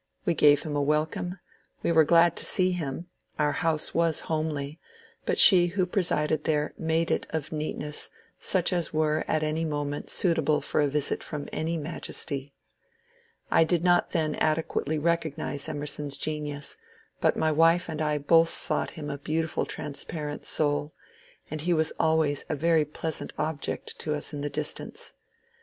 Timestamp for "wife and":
17.51-18.01